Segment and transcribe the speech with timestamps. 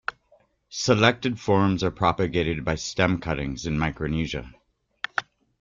[0.69, 4.51] Selected forms are propagated by stem cuttings in Micronesia.